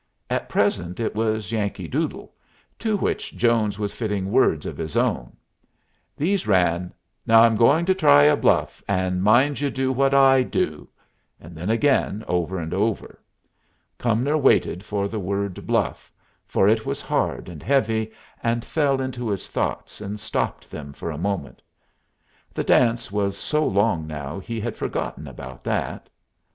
At 0.31 0.49
present 0.49 0.99
it 0.99 1.13
was 1.13 1.51
"Yankee 1.51 1.87
Doodle," 1.87 2.33
to 2.79 2.97
which 2.97 3.37
Jones 3.37 3.77
was 3.77 3.93
fitting 3.93 4.31
words 4.31 4.65
of 4.65 4.75
his 4.75 4.97
own. 4.97 5.37
These 6.17 6.47
ran, 6.47 6.91
"Now 7.27 7.43
I'm 7.43 7.55
going 7.55 7.85
to 7.85 7.93
try 7.93 8.23
a 8.23 8.35
bluff. 8.35 8.81
And 8.87 9.21
mind 9.21 9.61
you 9.61 9.69
do 9.69 9.91
what 9.91 10.15
I 10.15 10.41
do"; 10.41 10.89
and 11.39 11.55
then 11.55 11.69
again, 11.69 12.23
over 12.27 12.57
and 12.57 12.73
over. 12.73 13.21
Cumnor 13.99 14.39
waited 14.39 14.83
for 14.83 15.07
the 15.07 15.19
word 15.19 15.67
"bluff"; 15.67 16.11
for 16.47 16.67
it 16.67 16.83
was 16.83 16.99
hard 16.99 17.47
and 17.47 17.61
heavy, 17.61 18.11
and 18.41 18.65
fell 18.65 18.99
into 19.01 19.29
his 19.29 19.47
thoughts, 19.49 20.01
and 20.01 20.19
stopped 20.19 20.71
them 20.71 20.93
for 20.93 21.11
a 21.11 21.17
moment. 21.19 21.61
The 22.55 22.63
dance 22.63 23.11
was 23.11 23.37
so 23.37 23.63
long 23.67 24.07
now 24.07 24.39
he 24.39 24.59
had 24.59 24.75
forgotten 24.77 25.27
about 25.27 25.63
that. 25.65 26.09